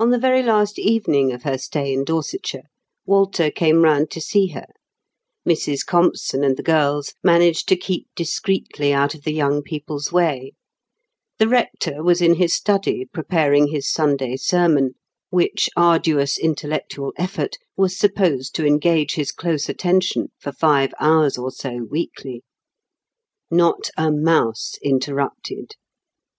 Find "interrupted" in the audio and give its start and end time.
24.80-25.72